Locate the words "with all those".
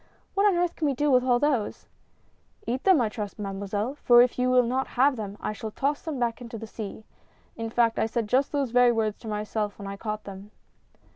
1.11-1.85